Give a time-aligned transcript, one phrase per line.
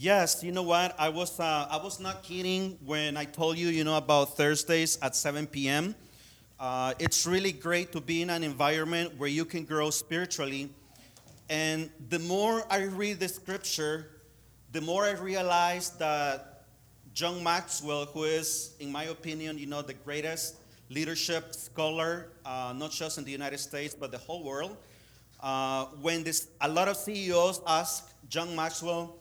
[0.00, 0.94] Yes, you know what?
[0.96, 4.96] I was uh, I was not kidding when I told you, you know, about Thursdays
[5.02, 5.96] at 7 p.m.
[6.60, 10.70] Uh, it's really great to be in an environment where you can grow spiritually.
[11.50, 14.22] And the more I read the scripture,
[14.70, 16.62] the more I realize that
[17.12, 20.58] John Maxwell, who is, in my opinion, you know, the greatest
[20.90, 24.76] leadership scholar, uh, not just in the United States, but the whole world,
[25.42, 29.16] uh, when this, a lot of CEOs ask John Maxwell,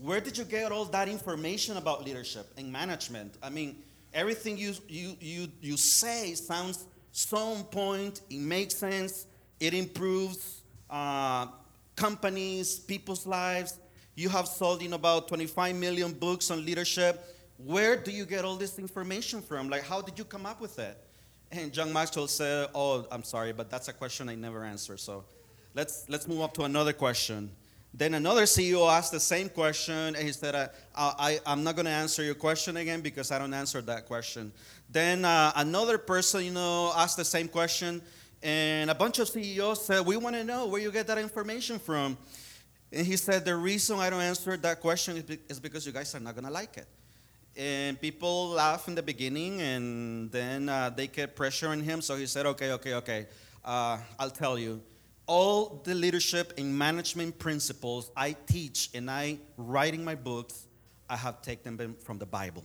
[0.00, 3.36] where did you get all that information about leadership and management?
[3.42, 3.82] I mean,
[4.14, 9.26] everything you, you, you, you say sounds so on point, it makes sense,
[9.58, 11.48] it improves uh,
[11.96, 13.78] companies, people's lives.
[14.14, 17.22] You have sold in about 25 million books on leadership.
[17.58, 19.68] Where do you get all this information from?
[19.68, 20.96] Like, how did you come up with it?
[21.52, 24.96] And John Maxwell said, Oh, I'm sorry, but that's a question I never answer.
[24.96, 25.24] So
[25.74, 27.50] let's, let's move up to another question.
[27.92, 31.86] Then another CEO asked the same question, and he said, I, I, I'm not going
[31.86, 34.52] to answer your question again because I don't answer that question.
[34.88, 38.00] Then uh, another person, you know, asked the same question,
[38.42, 41.78] and a bunch of CEOs said, We want to know where you get that information
[41.78, 42.16] from.
[42.92, 46.20] And he said, The reason I don't answer that question is because you guys are
[46.20, 46.86] not going to like it.
[47.56, 52.00] And people laughed in the beginning, and then uh, they kept pressuring him.
[52.00, 53.26] So he said, Okay, okay, okay,
[53.64, 54.80] uh, I'll tell you
[55.30, 60.66] all the leadership and management principles I teach and I write in my books,
[61.08, 62.64] I have taken them from the Bible.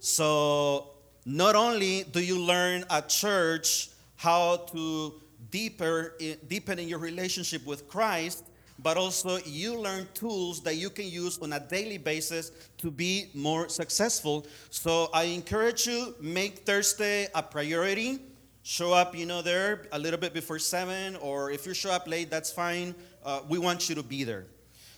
[0.00, 0.92] So
[1.26, 6.14] not only do you learn at church how to deeper
[6.48, 8.44] deepen in your relationship with Christ,
[8.78, 13.28] but also you learn tools that you can use on a daily basis to be
[13.34, 14.46] more successful.
[14.70, 18.20] So I encourage you make Thursday a priority
[18.62, 22.06] show up, you know, there a little bit before seven, or if you show up
[22.06, 22.94] late, that's fine.
[23.24, 24.46] Uh, we want you to be there.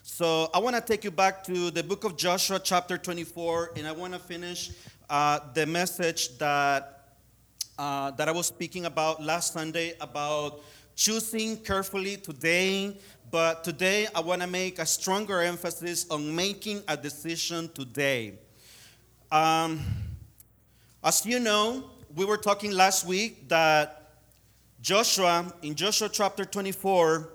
[0.03, 3.87] So I want to take you back to the book of Joshua, chapter 24, and
[3.87, 4.71] I want to finish
[5.09, 6.91] uh, the message that
[7.79, 10.61] uh, that I was speaking about last Sunday about
[10.95, 12.97] choosing carefully today.
[13.31, 18.35] But today I want to make a stronger emphasis on making a decision today.
[19.33, 19.81] Um,
[21.03, 24.13] as you know, we were talking last week that
[24.81, 27.29] Joshua, in Joshua chapter 24,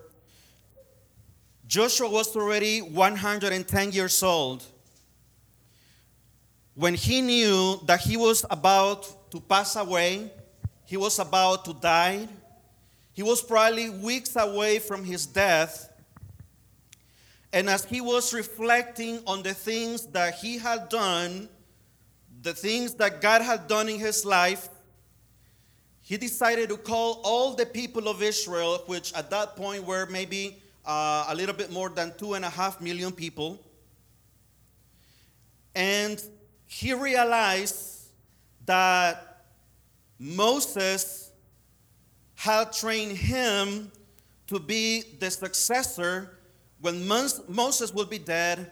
[1.67, 4.63] Joshua was already 110 years old
[6.79, 10.31] when he knew that he was about to pass away,
[10.85, 12.25] he was about to die,
[13.11, 15.91] he was probably weeks away from his death.
[17.51, 21.49] And as he was reflecting on the things that he had done,
[22.41, 24.69] the things that God had done in his life,
[26.01, 30.61] he decided to call all the people of Israel, which at that point were maybe
[30.85, 33.63] uh, a little bit more than two and a half million people.
[35.75, 36.21] And
[36.65, 38.07] he realized
[38.65, 39.43] that
[40.17, 41.31] Moses
[42.35, 43.91] had trained him
[44.47, 46.37] to be the successor
[46.81, 48.71] when Moses would be dead,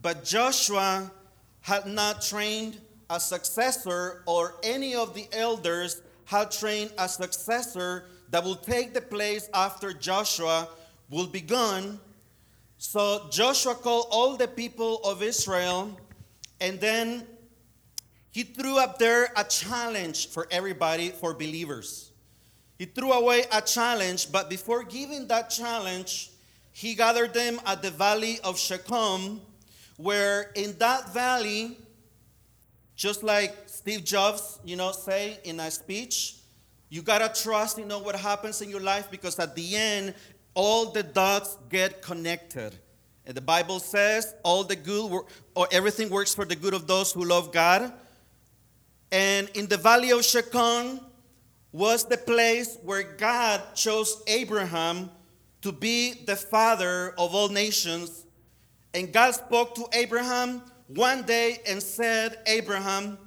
[0.00, 1.10] but Joshua
[1.66, 2.78] had not trained
[3.10, 9.00] a successor or any of the elders had trained a successor that will take the
[9.00, 10.68] place after Joshua
[11.10, 11.98] will be gone.
[12.78, 15.98] So Joshua called all the people of Israel,
[16.60, 17.26] and then
[18.30, 22.12] he threw up there a challenge for everybody, for believers.
[22.78, 26.30] He threw away a challenge, but before giving that challenge,
[26.70, 29.40] he gathered them at the valley of Shechem,
[29.96, 31.78] where in that valley,
[32.94, 36.36] just like Steve Jobs, you know, say in a speech,
[36.88, 40.14] you gotta trust, you know, what happens in your life because at the end,
[40.54, 42.74] all the dots get connected.
[43.26, 45.24] And the Bible says all the good
[45.54, 47.92] or everything works for the good of those who love God.
[49.10, 51.00] And in the valley of Shechem
[51.72, 55.10] was the place where God chose Abraham
[55.62, 58.25] to be the father of all nations.
[58.94, 63.18] And God spoke to Abraham one day and said, Abraham,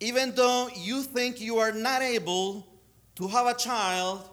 [0.00, 2.66] even though you think you are not able
[3.16, 4.28] to have a child,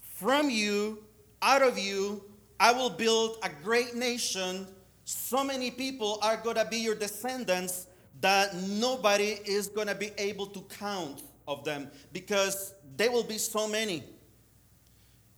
[0.00, 1.02] from you,
[1.42, 2.22] out of you,
[2.58, 4.66] I will build a great nation.
[5.04, 7.86] So many people are going to be your descendants
[8.20, 13.38] that nobody is going to be able to count of them because there will be
[13.38, 14.04] so many.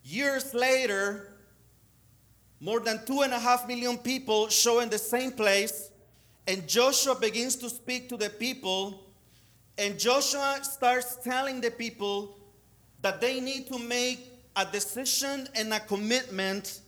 [0.04, 1.35] Years later,
[2.60, 5.90] more than two and a half million people show in the same place,
[6.46, 9.06] and Joshua begins to speak to the people
[9.78, 12.38] and Joshua starts telling the people
[13.02, 16.80] that they need to make a decision and a commitment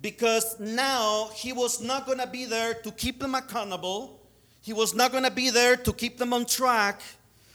[0.00, 4.20] because now he was not going to be there to keep them accountable.
[4.60, 7.00] He was not going to be there to keep them on track.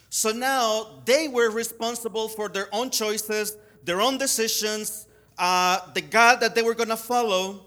[0.09, 3.55] So now they were responsible for their own choices,
[3.85, 5.07] their own decisions,
[5.37, 7.61] uh, the God that they were going to follow.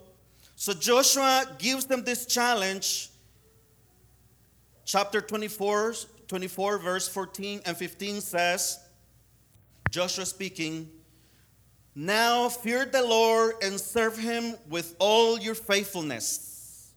[0.55, 3.11] So Joshua gives them this challenge.
[4.85, 5.95] Chapter 24,
[6.29, 8.79] 24, verse 14 and 15 says,
[9.91, 10.91] Joshua speaking,
[11.95, 16.93] Now fear the Lord and serve him with all your faithfulness.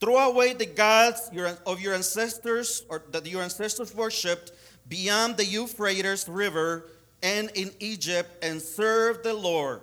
[0.00, 1.30] Throw away the gods
[1.66, 4.52] of your ancestors or that your ancestors worshipped
[4.88, 6.84] beyond the Euphrates River
[7.22, 9.82] and in Egypt and serve the Lord.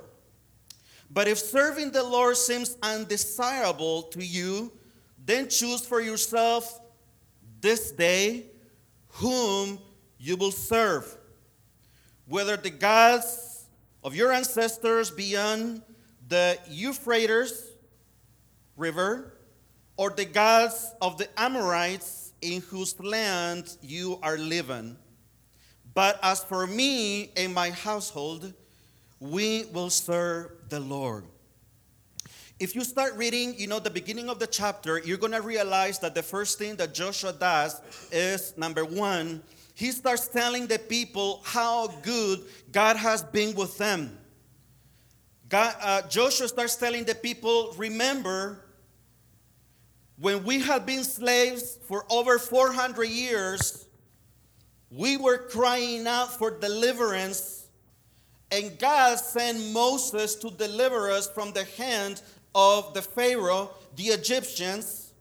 [1.10, 4.72] But if serving the Lord seems undesirable to you,
[5.24, 6.82] then choose for yourself
[7.62, 8.46] this day
[9.08, 9.80] whom
[10.18, 11.18] you will serve
[12.28, 13.66] whether the gods
[14.04, 15.82] of your ancestors beyond
[16.28, 17.72] the Euphrates
[18.76, 19.34] River
[19.98, 24.98] or the gods of the Amorites in whose land you are living.
[25.96, 28.54] But as for me and my household,
[29.20, 31.24] we will serve the Lord.
[32.60, 36.00] If you start reading, you know, the beginning of the chapter, you're going to realize
[36.00, 37.82] that the first thing that Joshua does
[38.12, 39.42] is number one,
[39.74, 44.18] he starts telling the people how good God has been with them.
[45.48, 48.66] God, uh, Joshua starts telling the people, remember,
[50.18, 53.85] when we had been slaves for over 400 years,
[54.96, 57.68] we were crying out for deliverance,
[58.52, 62.22] and God sent Moses to deliver us from the hand
[62.54, 65.12] of the Pharaoh, the Egyptians.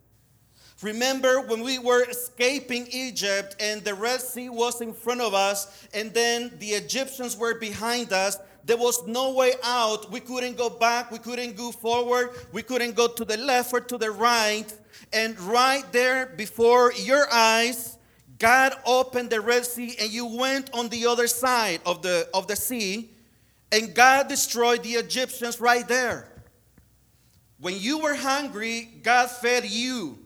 [0.81, 5.87] Remember when we were escaping Egypt and the Red Sea was in front of us
[5.94, 8.38] and then the Egyptians were behind us?
[8.65, 10.11] There was no way out.
[10.11, 11.11] We couldn't go back.
[11.11, 12.31] We couldn't go forward.
[12.53, 14.67] We couldn't go to the left or to the right.
[15.12, 17.94] And right there before your eyes,
[18.44, 22.46] God opened the Red Sea and you went on the other side of the, of
[22.46, 23.08] the sea.
[23.73, 26.29] And God destroyed the Egyptians right there.
[27.58, 30.19] When you were hungry, God fed you.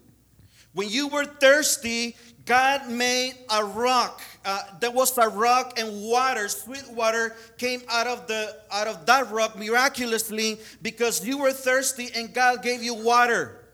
[0.73, 4.21] When you were thirsty, God made a rock.
[4.45, 9.07] Uh, there was a rock and water, sweet water came out of the out of
[9.07, 13.68] that rock miraculously because you were thirsty and God gave you water.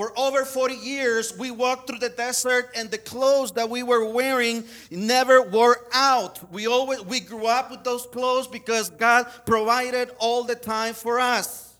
[0.00, 4.02] For over 40 years, we walked through the desert, and the clothes that we were
[4.02, 6.50] wearing never wore out.
[6.50, 11.20] We always we grew up with those clothes because God provided all the time for
[11.20, 11.74] us.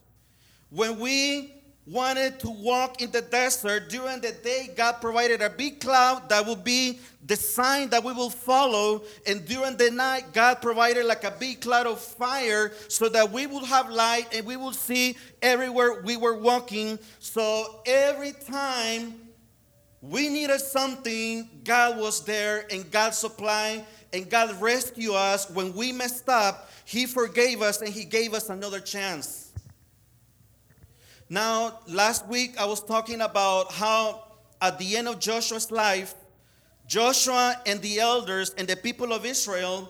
[0.68, 1.59] When we
[1.90, 6.46] wanted to walk in the desert during the day, God provided a big cloud that
[6.46, 9.02] would be the sign that we will follow.
[9.26, 13.46] And during the night, God provided like a big cloud of fire so that we
[13.46, 16.98] would have light and we would see everywhere we were walking.
[17.18, 19.14] So every time
[20.00, 25.50] we needed something, God was there and God supplied and God rescued us.
[25.50, 29.39] When we messed up, He forgave us and He gave us another chance.
[31.32, 34.24] Now, last week I was talking about how
[34.60, 36.12] at the end of Joshua's life,
[36.88, 39.88] Joshua and the elders and the people of Israel,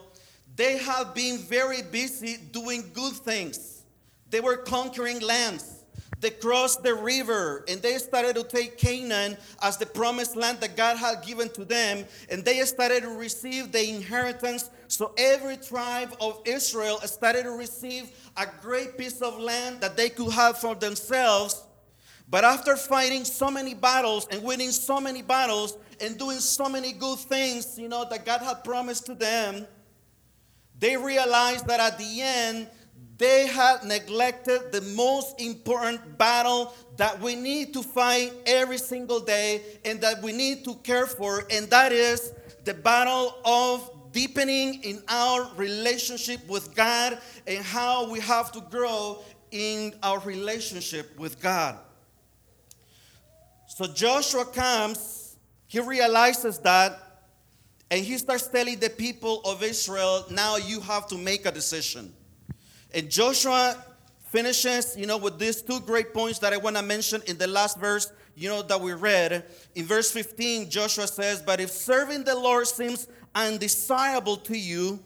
[0.55, 3.81] they have been very busy doing good things.
[4.29, 5.80] They were conquering lands.
[6.21, 10.77] They crossed the river and they started to take Canaan as the promised land that
[10.77, 12.05] God had given to them.
[12.29, 14.69] And they started to receive the inheritance.
[14.87, 20.09] So every tribe of Israel started to receive a great piece of land that they
[20.09, 21.63] could have for themselves.
[22.29, 26.93] But after fighting so many battles and winning so many battles and doing so many
[26.93, 29.65] good things, you know, that God had promised to them,
[30.77, 32.67] they realized that at the end,
[33.21, 39.61] they had neglected the most important battle that we need to fight every single day
[39.85, 45.01] and that we need to care for, and that is the battle of deepening in
[45.07, 49.19] our relationship with God and how we have to grow
[49.51, 51.77] in our relationship with God.
[53.67, 55.37] So Joshua comes,
[55.67, 56.99] he realizes that,
[57.89, 62.13] and he starts telling the people of Israel, now you have to make a decision.
[62.93, 63.77] And Joshua
[64.29, 67.47] finishes, you know, with these two great points that I want to mention in the
[67.47, 69.43] last verse, you know, that we read.
[69.75, 74.99] In verse 15, Joshua says, But if serving the Lord seems undesirable to you,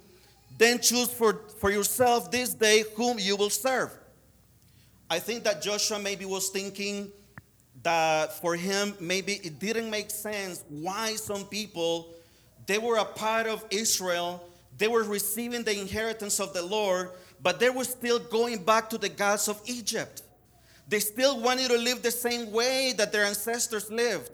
[0.58, 3.92] then choose for, for yourself this day whom you will serve.
[5.10, 7.12] I think that Joshua maybe was thinking
[7.84, 12.13] that for him, maybe it didn't make sense why some people,
[12.65, 14.44] they were a part of Israel,
[14.77, 17.12] they were receiving the inheritance of the Lord,
[17.46, 20.24] but they were still going back to the gods of Egypt.
[20.88, 24.32] They still wanted to live the same way that their ancestors lived.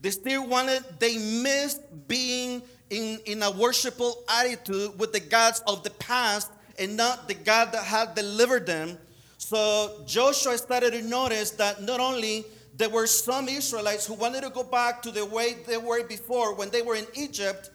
[0.00, 5.82] They still wanted, they missed being in, in a worshipful attitude with the gods of
[5.82, 8.96] the past and not the God that had delivered them.
[9.38, 12.44] So Joshua started to notice that not only
[12.76, 16.54] there were some Israelites who wanted to go back to the way they were before
[16.54, 17.70] when they were in Egypt,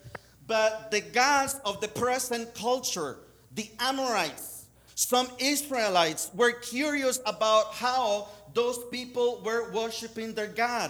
[0.48, 3.18] but the gods of the present culture,
[3.54, 4.57] the Amorites,
[4.98, 10.90] some Israelites were curious about how those people were worshiping their God.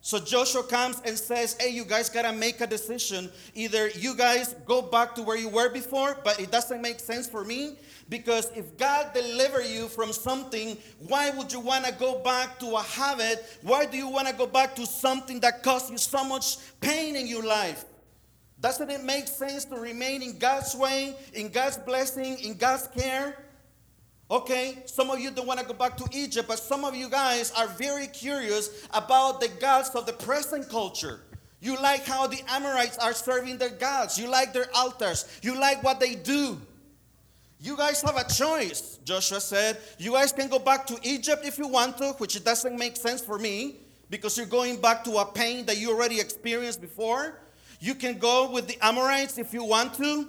[0.00, 3.30] So Joshua comes and says, Hey, you guys got to make a decision.
[3.54, 7.28] Either you guys go back to where you were before, but it doesn't make sense
[7.28, 7.76] for me.
[8.08, 12.74] Because if God deliver you from something, why would you want to go back to
[12.74, 13.60] a habit?
[13.62, 17.14] Why do you want to go back to something that caused you so much pain
[17.14, 17.84] in your life?
[18.60, 23.36] Doesn't it make sense to remain in God's way, in God's blessing, in God's care?
[24.30, 27.08] Okay, some of you don't want to go back to Egypt, but some of you
[27.08, 31.20] guys are very curious about the gods of the present culture.
[31.60, 34.18] You like how the Amorites are serving their gods.
[34.18, 35.26] You like their altars.
[35.42, 36.60] You like what they do.
[37.60, 39.78] You guys have a choice, Joshua said.
[39.98, 43.20] You guys can go back to Egypt if you want to, which doesn't make sense
[43.20, 43.76] for me
[44.10, 47.38] because you're going back to a pain that you already experienced before.
[47.80, 50.26] You can go with the Amorites if you want to.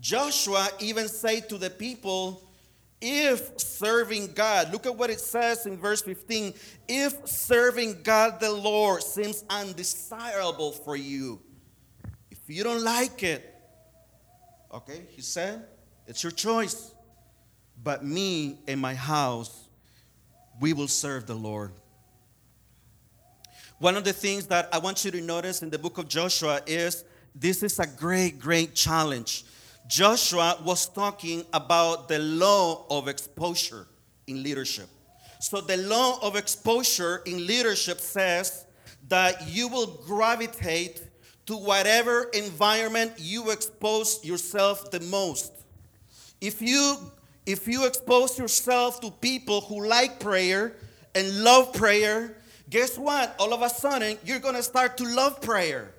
[0.00, 2.42] Joshua even said to the people,
[3.00, 6.54] if serving God, look at what it says in verse 15.
[6.88, 11.40] If serving God the Lord seems undesirable for you,
[12.30, 13.54] if you don't like it,
[14.72, 15.66] okay, he said,
[16.06, 16.94] it's your choice.
[17.82, 19.68] But me and my house,
[20.60, 21.72] we will serve the Lord.
[23.78, 26.60] One of the things that I want you to notice in the book of Joshua
[26.66, 27.04] is
[27.34, 29.44] this is a great, great challenge.
[29.88, 33.86] Joshua was talking about the law of exposure
[34.26, 34.88] in leadership.
[35.40, 38.64] So, the law of exposure in leadership says
[39.08, 41.02] that you will gravitate
[41.46, 45.52] to whatever environment you expose yourself the most.
[46.40, 46.96] If you
[47.44, 50.76] if you expose yourself to people who like prayer
[51.14, 52.36] and love prayer,
[52.74, 53.36] guess what?
[53.38, 55.94] All of a sudden, you're going to start to love prayer.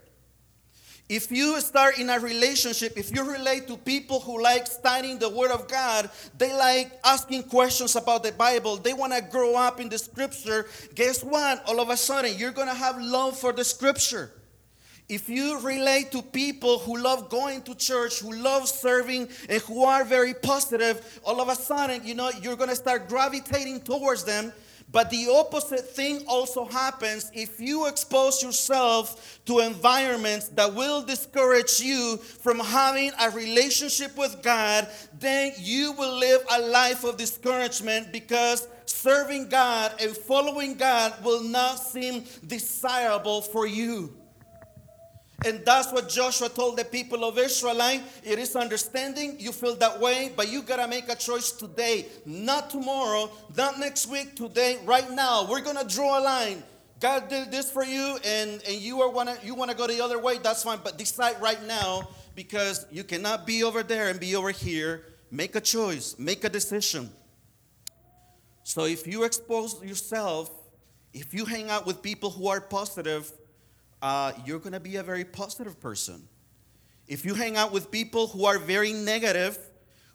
[1.08, 5.29] If you start in a relationship, if you relate to people who like studying the
[5.29, 9.79] Word of God, they like asking questions about the Bible, they want to grow up
[9.79, 11.63] in the Scripture, guess what?
[11.65, 14.32] All of a sudden, you're going to have love for the Scripture.
[15.08, 19.86] If you relate to people who love going to church, who love serving, and who
[19.86, 24.25] are very positive, all of a sudden, you know, you're going to start gravitating towards
[24.25, 24.51] them.
[24.92, 31.80] But the opposite thing also happens if you expose yourself to environments that will discourage
[31.80, 34.88] you from having a relationship with God,
[35.20, 41.44] then you will live a life of discouragement because serving God and following God will
[41.44, 44.15] not seem desirable for you.
[45.44, 47.80] And that's what Joshua told the people of Israel.
[48.24, 52.70] It is understanding, you feel that way, but you gotta make a choice today, not
[52.70, 55.46] tomorrow, not next week, today, right now.
[55.50, 56.63] We're gonna draw a line.
[57.01, 60.20] God did this for you, and, and you are wanna you wanna go the other
[60.20, 60.80] way, that's fine.
[60.84, 65.04] But decide right now because you cannot be over there and be over here.
[65.32, 67.10] Make a choice, make a decision.
[68.63, 70.50] So if you expose yourself,
[71.13, 73.32] if you hang out with people who are positive,
[74.05, 76.27] uh, you're going to be a very positive person.
[77.07, 79.57] If you hang out with people who are very negative,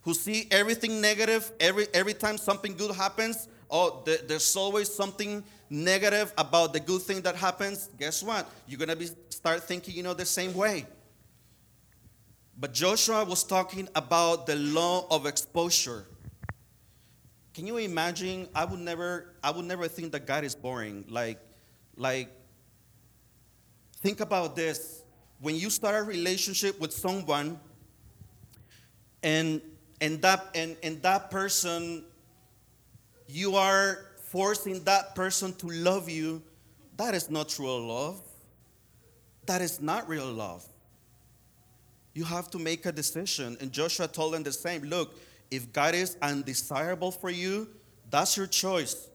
[0.02, 5.42] who see everything negative, every, every time something good happens, oh, th- there's always something
[5.68, 8.48] negative about the good thing that happens, guess what?
[8.68, 10.86] You're going to be start thinking, you know, the same way.
[12.56, 16.06] But Joshua was talking about the law of exposure.
[17.54, 18.46] Can you imagine?
[18.54, 21.06] I would never, I would never think that God is boring.
[21.08, 21.40] Like,
[21.96, 22.28] like
[24.00, 25.02] Think about this.
[25.40, 27.58] When you start a relationship with someone
[29.22, 29.60] and
[30.00, 32.04] and that and, and that person
[33.26, 36.42] you are forcing that person to love you,
[36.96, 38.20] that is not true love.
[39.46, 40.64] That is not real love.
[42.14, 43.56] You have to make a decision.
[43.60, 45.18] And Joshua told them the same look,
[45.50, 47.68] if God is undesirable for you,
[48.10, 49.08] that's your choice.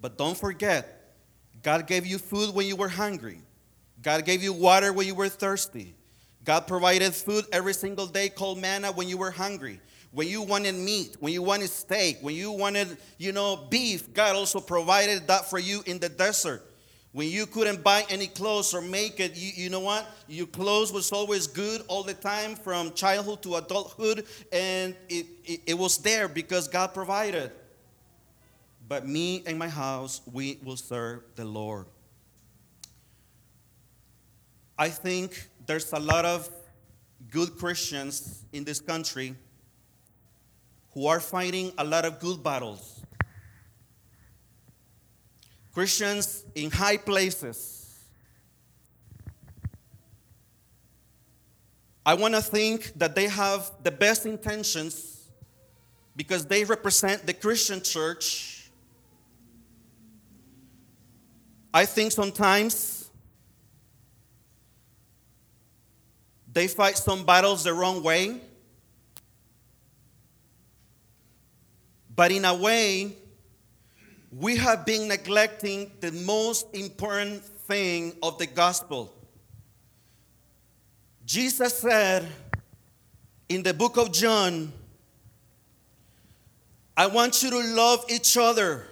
[0.00, 1.14] But don't forget,
[1.62, 3.40] God gave you food when you were hungry.
[4.02, 5.94] God gave you water when you were thirsty.
[6.44, 9.80] God provided food every single day called manna when you were hungry.
[10.10, 14.36] When you wanted meat, when you wanted steak, when you wanted, you know, beef, God
[14.36, 16.62] also provided that for you in the desert.
[17.12, 20.06] When you couldn't buy any clothes or make it, you, you know what?
[20.28, 25.60] Your clothes was always good all the time from childhood to adulthood, and it, it,
[25.66, 27.52] it was there because God provided.
[28.88, 31.86] but me and my house, we will serve the Lord.
[34.82, 36.50] I think there's a lot of
[37.30, 39.36] good Christians in this country
[40.92, 43.00] who are fighting a lot of good battles.
[45.72, 47.94] Christians in high places.
[52.04, 55.28] I want to think that they have the best intentions
[56.16, 58.68] because they represent the Christian church.
[61.72, 63.01] I think sometimes
[66.52, 68.40] they fight some battles the wrong way.
[72.14, 73.16] But in a way,
[74.30, 79.12] we have been neglecting the most important thing of the gospel.
[81.24, 82.28] Jesus said
[83.48, 84.72] in the book of John,
[86.96, 88.86] I want you to love each other.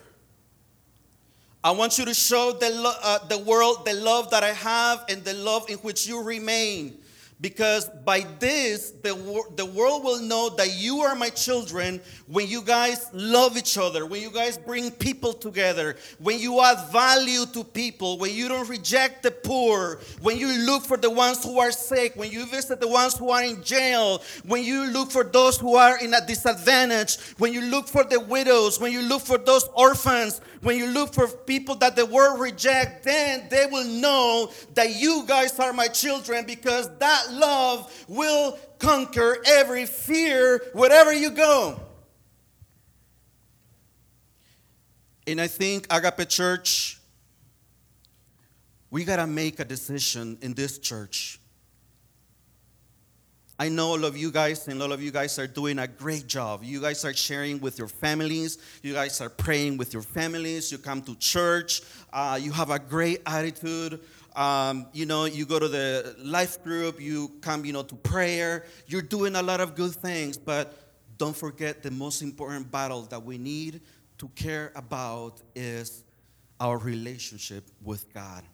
[1.63, 5.23] I want you to show the, uh, the world the love that I have and
[5.23, 7.00] the love in which you remain.
[7.41, 9.15] Because by this, the,
[9.57, 14.05] the world will know that you are my children when you guys love each other,
[14.05, 18.69] when you guys bring people together, when you add value to people, when you don't
[18.69, 22.79] reject the poor, when you look for the ones who are sick, when you visit
[22.79, 26.27] the ones who are in jail, when you look for those who are in a
[26.27, 30.87] disadvantage, when you look for the widows, when you look for those orphans, when you
[30.89, 35.73] look for people that the world reject, then they will know that you guys are
[35.73, 41.81] my children because that love will conquer every fear wherever you go.
[45.27, 46.99] And I think Agape Church,
[48.91, 51.41] we got to make a decision in this church.
[53.61, 56.27] I know all of you guys and all of you guys are doing a great
[56.27, 56.65] job.
[56.65, 58.57] You guys are sharing with your families.
[58.83, 60.73] You guys are praying with your families.
[60.73, 61.83] You come to church.
[62.11, 64.01] Uh, you have a great attitude.
[64.37, 68.65] Um, you know, you go to the life group, you come, you know, to prayer.
[68.87, 70.77] You're doing a lot of good things, but
[71.19, 73.81] don't forget the most important battle that we need
[74.19, 76.05] to care about is
[76.61, 78.45] our relationship with God.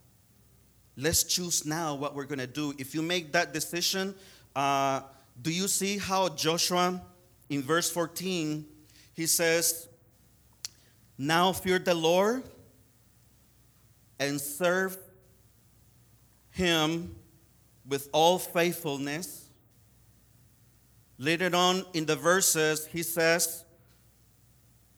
[0.97, 2.73] Let's choose now what we're going to do.
[2.79, 4.15] If you make that decision,
[4.55, 5.03] uh,
[5.43, 7.03] do you see how Joshua
[7.51, 8.67] in verse 14
[9.17, 9.89] he says,
[11.17, 12.45] Now fear the Lord
[14.21, 14.99] and serve
[16.57, 17.15] him
[17.87, 19.49] with all faithfulness.
[21.19, 23.65] Later on in the verses, he says,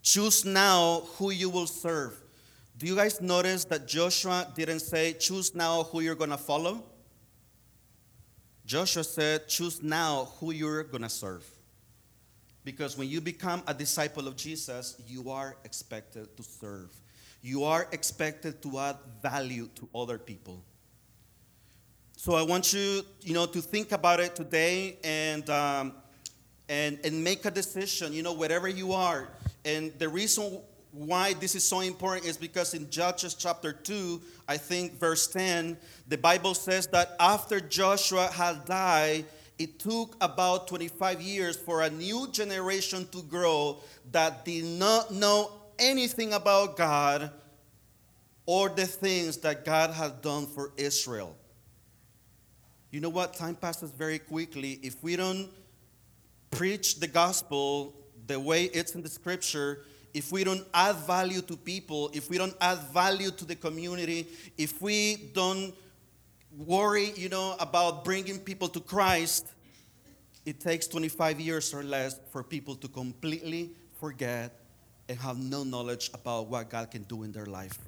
[0.03, 2.14] Choose now who you will serve.
[2.77, 6.85] Do you guys notice that Joshua didn't say, Choose now who you're going to follow?
[8.64, 11.44] Joshua said, Choose now who you're going to serve.
[12.64, 16.92] Because when you become a disciple of Jesus, you are expected to serve.
[17.42, 20.62] You are expected to add value to other people.
[22.20, 25.92] So I want you, you know, to think about it today and, um,
[26.68, 29.28] and, and make a decision, you know, wherever you are.
[29.64, 34.57] And the reason why this is so important is because in Judges chapter 2, I
[34.57, 35.76] think verse 10,
[36.09, 39.24] the Bible says that after Joshua had died,
[39.57, 43.78] it took about 25 years for a new generation to grow
[44.11, 47.31] that did not know anything about God
[48.44, 51.38] or the things that God had done for Israel.
[52.90, 53.35] You know what?
[53.35, 54.81] Time passes very quickly.
[54.83, 55.51] If we don't
[56.51, 57.94] preach the gospel
[58.27, 62.38] the way it's in the scripture, if we don't add value to people, if we
[62.38, 65.74] don't add value to the community, if we don't
[66.57, 69.46] worry, you know, about bringing people to Christ,
[70.46, 73.70] it takes 25 years or less for people to completely
[74.01, 74.59] forget
[75.09, 77.79] and have no knowledge about what God can do in their life.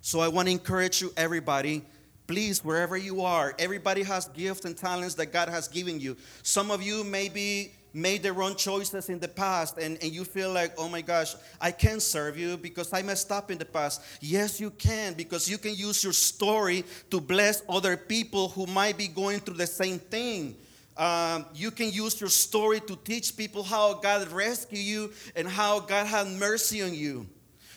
[0.00, 1.84] So I want to encourage you, everybody,
[2.28, 6.14] Please, wherever you are, everybody has gifts and talents that God has given you.
[6.42, 10.52] Some of you maybe made the wrong choices in the past and, and you feel
[10.52, 14.02] like, oh my gosh, I can't serve you because I messed up in the past.
[14.20, 18.98] Yes, you can because you can use your story to bless other people who might
[18.98, 20.54] be going through the same thing.
[20.98, 25.80] Um, you can use your story to teach people how God rescued you and how
[25.80, 27.26] God had mercy on you.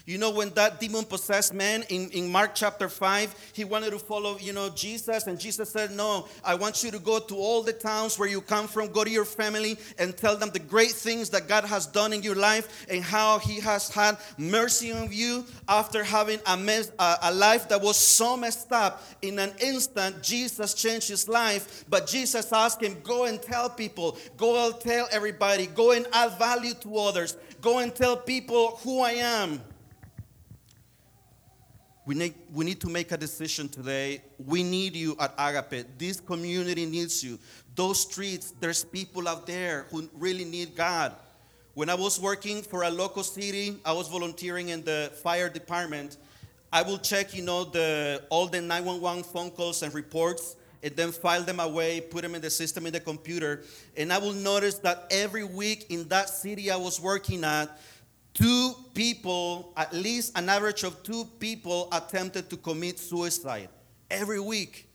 [0.06, 4.00] You know, when that demon possessed man in, in Mark chapter 5, he wanted to
[4.00, 7.62] follow, you know, Jesus, and Jesus said, No, I want you to go to all
[7.62, 10.92] the towns where you come from, go to your family, and tell them the great
[10.92, 15.10] things that God has done in your life and how He has had mercy on
[15.12, 19.04] you after having a, mess, a, a life that was so messed up.
[19.22, 24.18] In an instant, Jesus changed his life, but Jesus asked him, Go and tell people,
[24.38, 29.02] go and tell everybody, go and add value to others, go and tell people who
[29.02, 29.62] I am.
[32.06, 34.24] We need, we need to make a decision today.
[34.44, 35.86] We need you at Agape.
[35.98, 37.38] This community needs you.
[37.76, 41.14] Those streets, there's people out there who really need God.
[41.74, 46.18] When I was working for a local city, I was volunteering in the fire department.
[46.74, 51.12] I will check, you know, the all the 911 phone calls and reports and then
[51.12, 53.64] file them away, put them in the system in the computer.
[53.96, 57.70] And I will notice that every week in that city I was working at,
[58.34, 63.70] two people, at least an average of two people, attempted to commit suicide
[64.10, 64.88] every week.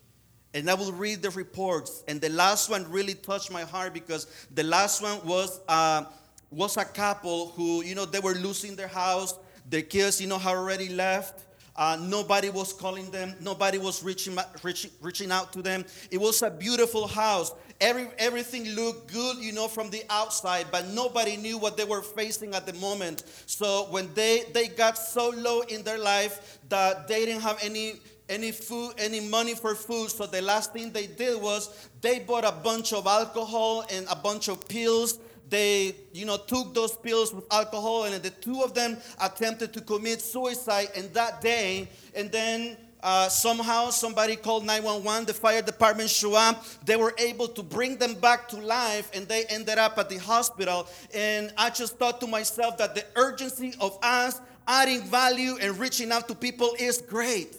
[0.55, 2.03] And I will read the reports.
[2.09, 6.05] And the last one really touched my heart because the last one was, uh,
[6.51, 9.39] was a couple who, you know, they were losing their house.
[9.69, 11.45] Their kids, you know, had already left.
[11.77, 13.35] Uh, nobody was calling them.
[13.41, 15.85] Nobody was reaching, reaching, reaching out to them.
[16.11, 17.53] It was a beautiful house.
[17.81, 22.03] Every, everything looked good, you know, from the outside, but nobody knew what they were
[22.03, 23.25] facing at the moment.
[23.47, 27.95] So when they, they got so low in their life that they didn't have any
[28.29, 30.11] any food, any money for food.
[30.11, 34.17] So the last thing they did was they bought a bunch of alcohol and a
[34.17, 38.75] bunch of pills they you know took those pills with alcohol and the two of
[38.75, 45.27] them attempted to commit suicide in that day and then uh, somehow somebody called 911
[45.27, 49.29] the fire department showed up they were able to bring them back to life and
[49.29, 50.87] they ended up at the hospital.
[51.15, 56.11] And i just thought to myself that the urgency of us adding value and reaching
[56.13, 57.57] out to people is great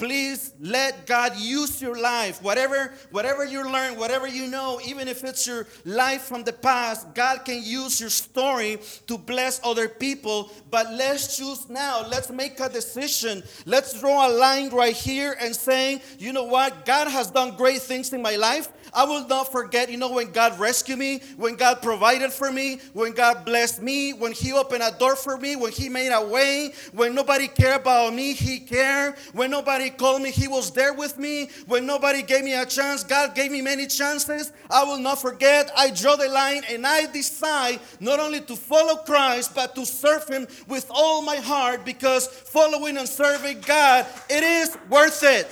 [0.00, 2.42] Please let God use your life.
[2.42, 7.14] Whatever, whatever you learn, whatever you know, even if it's your life from the past,
[7.14, 10.50] God can use your story to bless other people.
[10.70, 12.06] But let's choose now.
[12.08, 13.42] Let's make a decision.
[13.66, 16.86] Let's draw a line right here and saying, you know what?
[16.86, 18.68] God has done great things in my life.
[18.92, 22.80] I will not forget, you know, when God rescued me, when God provided for me,
[22.92, 26.26] when God blessed me, when He opened a door for me, when He made a
[26.26, 30.92] way, when nobody cared about me, He cared, when nobody called me, He was there
[30.94, 34.52] with me, when nobody gave me a chance, God gave me many chances.
[34.70, 35.70] I will not forget.
[35.76, 40.28] I draw the line and I decide not only to follow Christ, but to serve
[40.28, 45.48] Him with all my heart because following and serving God, it is worth it.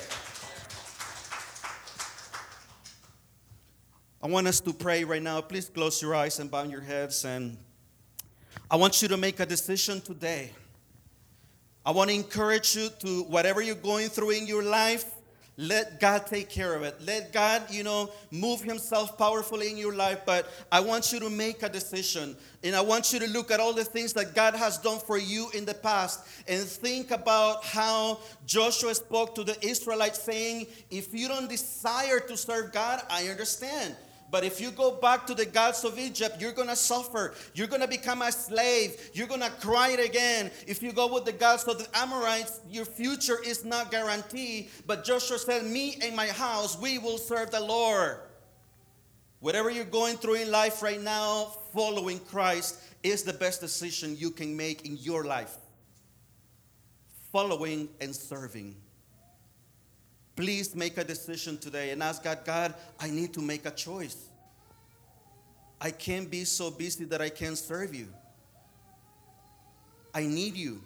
[4.20, 5.40] I want us to pray right now.
[5.40, 7.24] Please close your eyes and bow your heads.
[7.24, 7.56] And
[8.68, 10.50] I want you to make a decision today.
[11.86, 15.04] I want to encourage you to whatever you're going through in your life,
[15.56, 17.00] let God take care of it.
[17.00, 20.22] Let God, you know, move Himself powerfully in your life.
[20.26, 22.36] But I want you to make a decision.
[22.64, 25.16] And I want you to look at all the things that God has done for
[25.16, 31.14] you in the past and think about how Joshua spoke to the Israelites, saying, If
[31.14, 33.94] you don't desire to serve God, I understand.
[34.30, 37.34] But if you go back to the gods of Egypt, you're going to suffer.
[37.54, 39.10] You're going to become a slave.
[39.14, 40.50] You're going to cry again.
[40.66, 44.68] If you go with the gods of the Amorites, your future is not guaranteed.
[44.86, 48.18] But Joshua said, Me and my house, we will serve the Lord.
[49.40, 54.30] Whatever you're going through in life right now, following Christ is the best decision you
[54.30, 55.56] can make in your life.
[57.32, 58.74] Following and serving.
[60.38, 64.28] Please make a decision today and ask God, God, I need to make a choice.
[65.80, 68.06] I can't be so busy that I can't serve you.
[70.14, 70.80] I need you.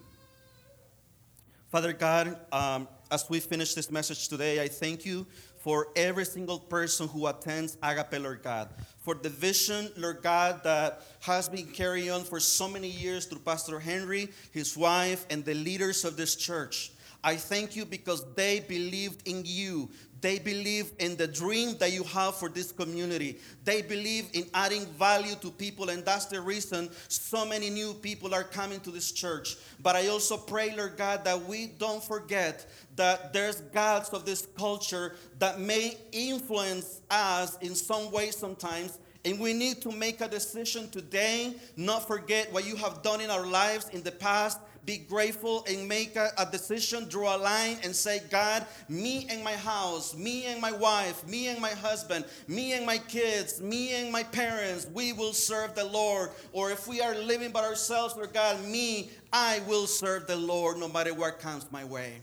[1.70, 5.26] Father God, um, as we finish this message today, I thank you
[5.58, 8.70] for every single person who attends Agape, Lord God.
[9.00, 13.40] For the vision, Lord God, that has been carried on for so many years through
[13.40, 16.90] Pastor Henry, his wife, and the leaders of this church.
[17.24, 19.88] I thank you because they believed in you.
[20.20, 23.38] They believe in the dream that you have for this community.
[23.64, 28.32] They believe in adding value to people, and that's the reason so many new people
[28.32, 29.56] are coming to this church.
[29.82, 34.46] But I also pray, Lord God, that we don't forget that there's gods of this
[34.56, 39.00] culture that may influence us in some way sometimes.
[39.24, 43.30] And we need to make a decision today, not forget what you have done in
[43.30, 47.76] our lives in the past, be grateful and make a, a, decision, draw a line,
[47.84, 52.24] and say, God, me and my house, me and my wife, me and my husband,
[52.48, 56.30] me and my kids, me and my parents, we will serve the Lord.
[56.52, 60.78] Or if we are living by ourselves, Lord God, me, I will serve the Lord
[60.78, 62.20] no matter what comes my way.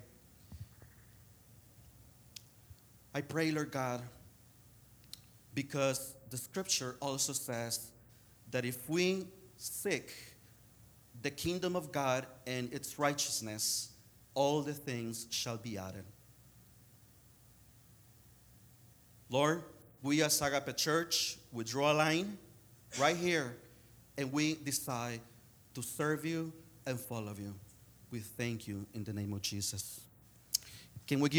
[3.13, 4.02] I pray, Lord God,
[5.54, 7.89] because the scripture also says
[8.52, 9.26] that if we
[9.58, 10.13] seek
[11.22, 13.92] the kingdom of God and its righteousness,
[14.34, 16.06] all the things shall be added.
[19.30, 19.64] Lord,
[20.02, 22.38] we as Agape Church, we draw a line
[23.00, 23.56] right here
[24.18, 25.20] and we decide
[25.74, 26.52] to serve you
[26.86, 27.54] and follow you.
[28.12, 30.02] We thank you in the name of Jesus.
[31.06, 31.38] Can we give